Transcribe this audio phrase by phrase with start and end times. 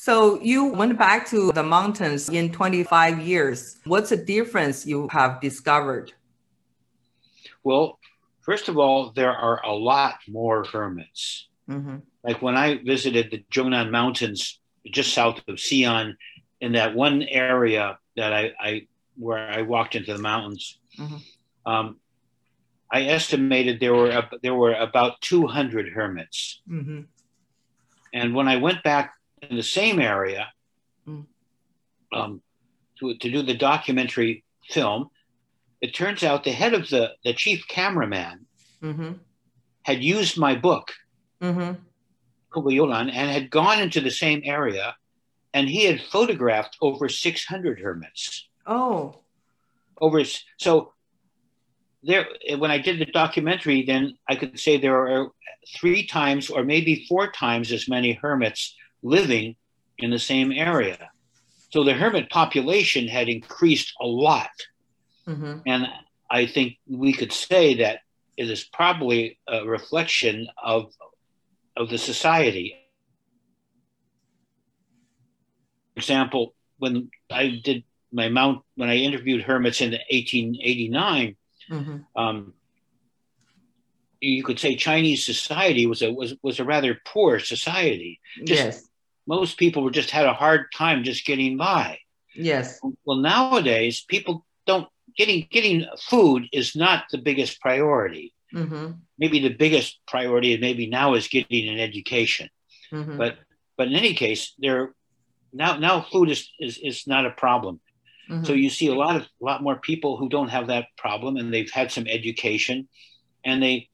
[0.00, 3.78] So you went back to the mountains in 25 years.
[3.84, 6.12] What's the difference you have discovered?
[7.64, 7.98] Well,
[8.40, 11.48] first of all, there are a lot more hermits.
[11.68, 11.96] Mm-hmm.
[12.22, 16.14] Like when I visited the Zhongnan Mountains just south of Xi'an,
[16.60, 18.86] in that one area that I, I
[19.16, 21.16] where I walked into the mountains, mm-hmm.
[21.66, 21.96] um,
[22.90, 26.62] I estimated there were there were about 200 hermits.
[26.70, 27.00] Mm-hmm.
[28.14, 30.48] And when I went back in the same area
[31.06, 31.24] mm.
[32.12, 32.40] um,
[32.98, 35.10] to, to do the documentary film,
[35.80, 38.46] it turns out the head of the, the chief cameraman
[38.82, 39.12] mm-hmm.
[39.82, 40.92] had used my book,
[41.40, 41.74] mm-hmm.
[43.08, 44.94] and had gone into the same area
[45.54, 48.48] and he had photographed over 600 hermits.
[48.66, 49.20] Oh.
[50.00, 50.22] Over
[50.58, 50.92] so
[52.02, 52.26] there
[52.58, 55.28] when I did the documentary, then I could say there are
[55.76, 59.56] three times or maybe four times as many hermits living
[59.98, 61.10] in the same area.
[61.70, 64.50] So the hermit population had increased a lot.
[65.26, 65.58] Mm-hmm.
[65.66, 65.86] And
[66.30, 68.00] I think we could say that
[68.36, 70.92] it is probably a reflection of,
[71.76, 72.76] of the society.
[75.94, 81.36] For example, when I did my mount, when I interviewed hermits in 1889,
[81.70, 81.96] mm-hmm.
[82.16, 82.54] um,
[84.20, 88.20] you could say Chinese society was a was was a rather poor society.
[88.44, 88.87] Just, yes.
[89.28, 91.98] Most people were just had a hard time just getting by.
[92.34, 92.80] Yes.
[93.04, 98.32] Well, nowadays people don't getting getting food is not the biggest priority.
[98.54, 98.92] Mm-hmm.
[99.18, 102.48] Maybe the biggest priority maybe now is getting an education.
[102.90, 103.18] Mm-hmm.
[103.18, 103.36] But
[103.76, 104.94] but in any case, there
[105.52, 107.80] now now food is is, is not a problem.
[108.30, 108.44] Mm-hmm.
[108.44, 111.36] So you see a lot of a lot more people who don't have that problem
[111.36, 112.88] and they've had some education
[113.44, 113.88] and they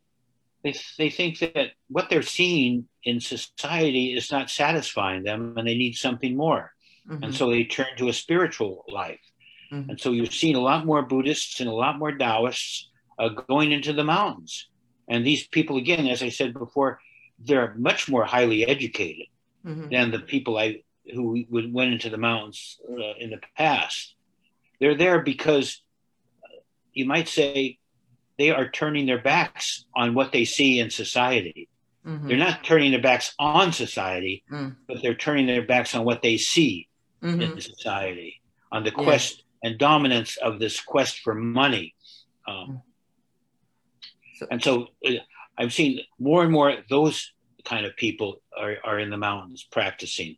[0.64, 5.76] they, they think that what they're seeing in society is not satisfying them and they
[5.76, 6.72] need something more.
[7.08, 7.22] Mm-hmm.
[7.22, 9.20] And so they turn to a spiritual life.
[9.70, 9.90] Mm-hmm.
[9.90, 13.72] And so you've seen a lot more Buddhists and a lot more Taoists uh, going
[13.72, 14.68] into the mountains.
[15.06, 16.98] And these people, again, as I said before,
[17.38, 19.26] they're much more highly educated
[19.64, 19.90] mm-hmm.
[19.90, 20.82] than the people I
[21.12, 24.14] who went into the mountains uh, in the past.
[24.80, 25.82] They're there because
[26.42, 26.56] uh,
[26.94, 27.78] you might say
[28.38, 31.68] they are turning their backs on what they see in society.
[32.06, 32.28] Mm-hmm.
[32.28, 34.76] They're not turning their backs on society, mm.
[34.86, 36.88] but they're turning their backs on what they see
[37.22, 37.40] mm-hmm.
[37.40, 39.70] in society, on the quest yeah.
[39.70, 41.94] and dominance of this quest for money.
[42.46, 42.82] Um,
[44.36, 45.12] so, and so uh,
[45.56, 47.32] I've seen more and more those
[47.64, 50.36] kind of people are, are in the mountains practicing.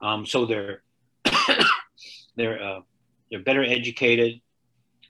[0.00, 0.82] Um, so they're
[2.36, 2.80] they're uh,
[3.30, 4.40] they're better educated,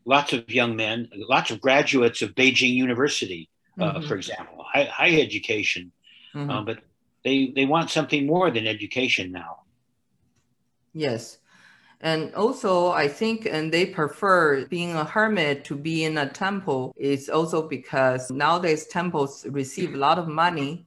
[0.08, 4.08] lots of young men, lots of graduates of Beijing University, uh, mm-hmm.
[4.08, 5.92] for example, high, high education,
[6.34, 6.50] mm-hmm.
[6.50, 6.78] uh, but
[7.24, 9.60] they they want something more than education now.
[10.94, 11.38] Yes.
[12.00, 16.94] And also, I think, and they prefer being a hermit to be in a temple
[16.96, 20.86] is also because nowadays temples receive a lot of money.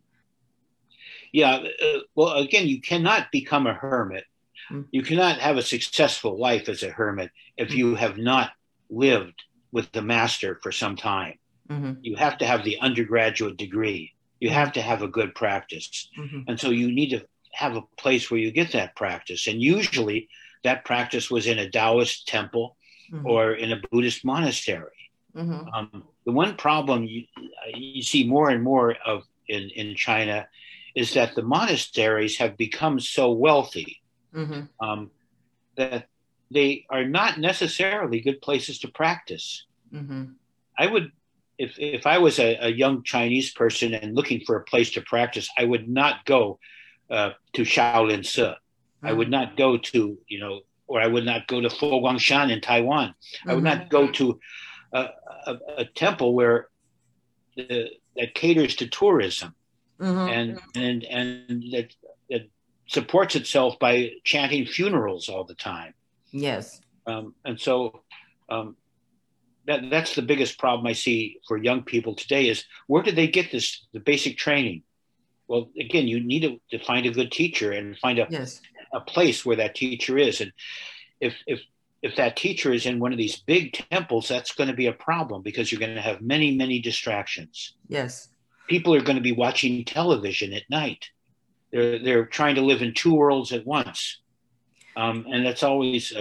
[1.34, 1.56] Yeah.
[1.56, 4.24] Uh, well, again, you cannot become a hermit.
[4.72, 4.84] Mm-hmm.
[4.92, 7.78] You cannot have a successful life as a hermit if mm-hmm.
[7.78, 8.52] you have not
[8.92, 9.42] lived
[9.72, 11.40] with the master for some time.
[11.70, 11.94] Mm-hmm.
[12.02, 14.14] You have to have the undergraduate degree.
[14.40, 14.58] You mm-hmm.
[14.58, 16.10] have to have a good practice.
[16.18, 16.42] Mm-hmm.
[16.48, 19.48] And so you need to have a place where you get that practice.
[19.48, 20.30] And usually
[20.64, 22.76] that practice was in a Taoist temple
[23.12, 23.26] mm-hmm.
[23.26, 25.12] or in a Buddhist monastery.
[25.36, 25.68] Mm-hmm.
[25.74, 27.24] Um, the one problem you,
[27.74, 30.48] you, see more and more of in, in China
[30.94, 34.02] is that the monasteries have become so wealthy
[34.36, 34.62] mm-hmm.
[34.86, 35.10] um,
[35.78, 36.08] that
[36.52, 39.66] they are not necessarily good places to practice.
[39.94, 40.34] Mm-hmm.
[40.78, 41.12] I would,
[41.58, 45.02] if, if I was a, a, young Chinese person and looking for a place to
[45.02, 46.60] practice, I would not go
[47.10, 48.42] uh, to Shaolin Si.
[48.42, 49.08] Mm-hmm.
[49.08, 49.32] I would mm-hmm.
[49.32, 53.10] not go to, you know, or I would not go to Fo Guangshan in Taiwan.
[53.10, 53.50] Mm-hmm.
[53.50, 54.14] I would not go mm-hmm.
[54.14, 54.40] to
[54.94, 55.10] a,
[55.48, 56.68] a, a temple where
[57.56, 59.56] the, that caters to tourism
[60.00, 60.28] mm-hmm.
[60.28, 61.96] and, and, and that,
[62.30, 62.50] that
[62.88, 65.94] supports itself by chanting funerals all the time.
[66.32, 66.82] Yes.
[67.06, 68.02] Um, and so
[68.50, 68.76] um,
[69.68, 73.28] that that's the biggest problem I see for young people today is where do they
[73.28, 74.84] get this the basic training?
[75.48, 78.62] Well, again, you need to, to find a good teacher and find a yes.
[78.94, 80.42] a place where that teacher is.
[80.42, 80.52] And
[81.20, 81.62] if if
[82.02, 84.94] if that teacher is in one of these big temples, that's going to be a
[84.94, 87.76] problem because you're going to have many many distractions.
[87.88, 88.30] Yes.
[88.70, 91.10] People are going to be watching television at night.
[91.72, 94.21] They're they're trying to live in two worlds at once
[94.97, 96.13] um, and that's always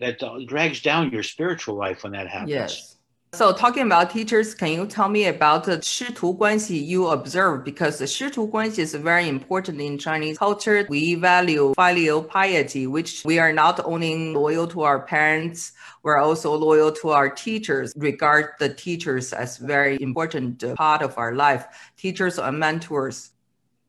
[0.00, 2.50] that drags down your spiritual life when that happens.
[2.50, 2.96] Yes.
[3.32, 7.62] So talking about teachers, can you tell me about the 师徒关系 you observe?
[7.62, 10.84] Because the 师徒关系 is very important in Chinese culture.
[10.88, 16.56] We value filial piety, which we are not only loyal to our parents, we're also
[16.56, 21.66] loyal to our teachers, regard the teachers as very important part of our life.
[21.96, 23.30] Teachers are mentors.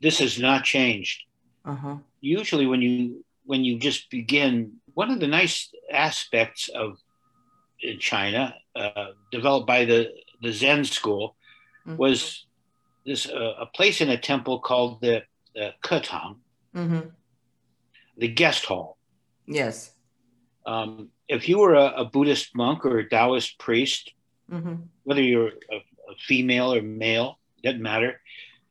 [0.02, 1.24] This has not changed.
[1.66, 1.96] Uh-huh.
[2.27, 6.99] Usually when you when you just begin, one of the nice aspects of
[8.01, 10.13] China, uh, developed by the,
[10.43, 11.37] the Zen school,
[11.87, 11.97] mm-hmm.
[11.97, 12.47] was
[13.05, 15.19] this uh, a place in a temple called the
[15.61, 16.37] uh, Ketang,
[16.75, 17.09] mm-hmm.
[18.19, 18.99] the guest hall.
[19.47, 19.93] Yes.
[20.67, 24.13] Um, if you were a, a, Buddhist monk or a Taoist priest,
[24.51, 24.75] mm-hmm.
[25.05, 28.21] whether you're a, a, female or male, it doesn't matter.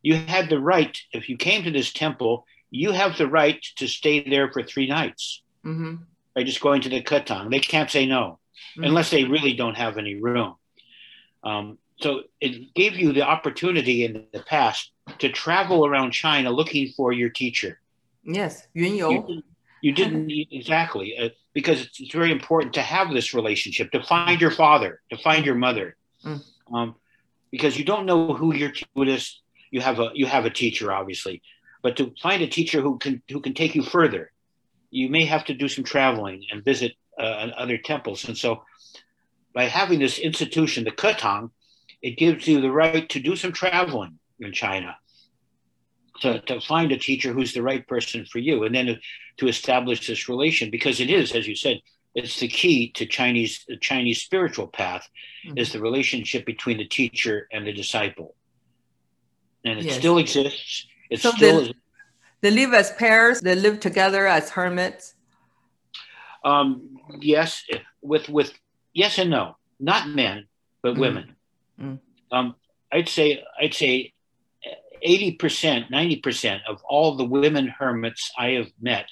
[0.01, 3.87] You had the right, if you came to this temple, you have the right to
[3.87, 5.95] stay there for three nights mm-hmm.
[6.33, 7.49] by just going to the Ketang.
[7.49, 8.39] They can't say no
[8.75, 8.83] mm-hmm.
[8.83, 10.55] unless they really don't have any room.
[11.43, 16.89] Um, so it gave you the opportunity in the past to travel around China looking
[16.89, 17.79] for your teacher.
[18.23, 19.43] Yes, Yun You,
[19.81, 24.41] you didn't exactly uh, because it's, it's, very important to have this relationship to find
[24.41, 26.43] your father, to find your mother, mm.
[26.73, 26.95] um,
[27.51, 29.41] because you don't know who your Buddhist.
[29.71, 31.41] You have a you have a teacher, obviously,
[31.85, 34.31] but to find a teacher who can who can take you further,
[34.89, 38.25] you may have to do some traveling and visit uh, other temples.
[38.27, 38.63] And so,
[39.53, 41.51] by having this institution, the Ketang,
[42.01, 44.97] it gives you the right to do some traveling in China,
[46.21, 48.95] to, to find a teacher who's the right person for you, and then to,
[49.37, 51.79] to establish this relation because it is, as you said,
[52.15, 55.07] it's the key to Chinese the Chinese spiritual path
[55.45, 55.59] mm-hmm.
[55.59, 58.33] is the relationship between the teacher and the disciple,
[59.63, 59.97] and it yes.
[59.97, 60.87] still exists.
[61.09, 61.73] It so still they,
[62.41, 63.41] they live as pairs.
[63.41, 65.15] They live together as hermits.
[66.43, 67.63] Um, yes,
[68.01, 68.53] with with
[68.93, 70.47] yes and no, not men,
[70.81, 71.35] but mm women.
[71.79, 71.99] mm
[72.31, 72.55] Um,
[72.91, 74.13] I'd say I'd say
[75.01, 79.07] eighty percent, ninety percent of all the women hermits I have met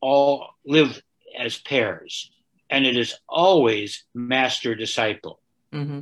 [0.00, 1.00] all live
[1.38, 2.30] as pairs,
[2.70, 5.40] and it is always master disciple,
[5.72, 6.00] mm-hmm.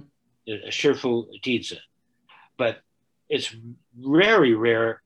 [0.69, 1.79] Shifu Dizi.
[2.57, 2.81] But
[3.29, 3.55] it's
[3.95, 5.03] very rare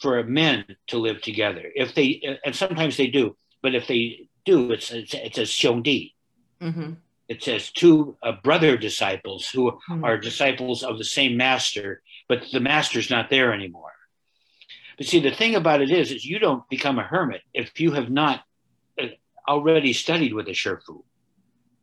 [0.00, 1.70] for men to live together.
[1.74, 6.14] If they, and sometimes they do, but if they do, it's, it's, it says Xiongdi.
[6.60, 6.92] Mm-hmm.
[7.28, 10.04] It says two uh, brother disciples who mm-hmm.
[10.04, 13.92] are disciples of the same master, but the master's not there anymore.
[14.98, 17.92] But see, the thing about it is, is you don't become a hermit if you
[17.92, 18.42] have not
[19.00, 19.06] uh,
[19.48, 21.04] already studied with a Shifu.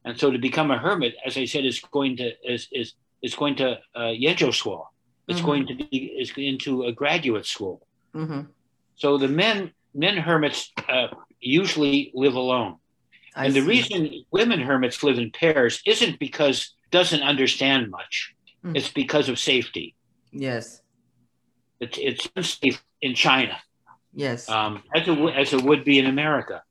[0.04, 3.34] And so to become a hermit, as I said, is going to is is is
[3.34, 4.14] going to uh,
[4.52, 4.92] school.
[5.28, 5.46] It's mm-hmm.
[5.46, 7.87] going to be is into a graduate school.
[8.18, 8.42] Mm-hmm.
[8.96, 11.08] So the men men hermits uh,
[11.40, 12.78] usually live alone.
[13.36, 18.34] I and the reason women hermits live in pairs isn't because doesn't understand much.
[18.66, 18.76] Mm.
[18.76, 19.96] It's because of safety.
[20.32, 20.82] Yes.
[21.80, 23.58] It's it's unsafe in China.
[24.14, 24.50] Yes.
[24.50, 26.64] Um, as, it, as it would be in America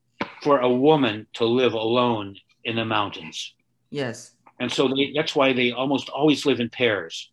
[0.43, 3.55] for a woman to live alone in the mountains.
[3.91, 4.33] Yes.
[4.59, 7.31] And so they, that's why they almost always live in pairs.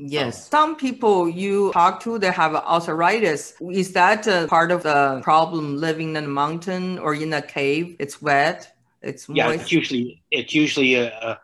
[0.00, 0.48] Yes.
[0.48, 3.54] Some people you talk to, they have arthritis.
[3.72, 7.96] Is that a part of the problem living in a mountain or in a cave?
[7.98, 8.76] It's wet.
[9.02, 9.50] It's yeah.
[9.50, 11.36] It's usually it's usually uh, uh,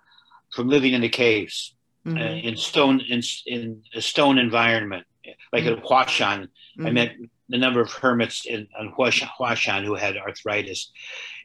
[0.55, 1.75] from living in the caves
[2.07, 2.19] uh, mm-hmm.
[2.19, 5.05] uh, in stone in in a stone environment,
[5.53, 5.79] like mm-hmm.
[5.79, 6.43] at Huashan.
[6.43, 6.87] Mm-hmm.
[6.87, 7.17] I met
[7.51, 10.93] a number of hermits in on Huashan who had arthritis.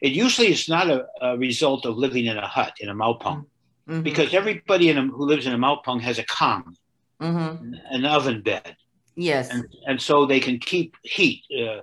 [0.00, 3.46] It usually is not a, a result of living in a hut in a maopeng.
[3.88, 4.02] Mm-hmm.
[4.02, 6.76] Because everybody in a, who lives in a maopeng has a kang,
[7.20, 7.74] mm-hmm.
[7.90, 8.76] an oven bed.
[9.16, 9.50] Yes.
[9.50, 11.82] And, and so they can keep heat uh,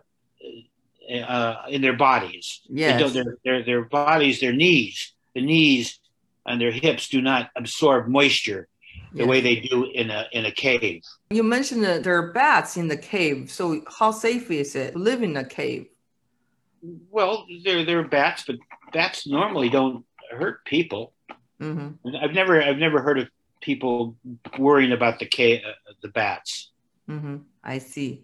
[1.13, 2.62] uh, in their bodies.
[2.70, 3.13] Yes.
[3.13, 6.00] Their, their, their bodies, their knees, the knees
[6.46, 8.67] and their hips do not absorb moisture
[9.13, 9.27] the yes.
[9.27, 11.01] way they do in a in a cave.
[11.29, 13.51] You mentioned that there are bats in the cave.
[13.51, 15.88] So how safe is it to live in a cave?
[17.10, 18.58] Well, there there are bats, but
[18.94, 21.13] bats normally don't hurt people.
[21.62, 22.15] Mm-hmm.
[22.22, 23.29] I've never I've never heard of
[23.61, 24.15] people
[24.57, 25.25] worrying about the
[25.65, 26.71] uh, the bats.
[27.09, 27.37] Mm-hmm.
[27.63, 28.23] I see.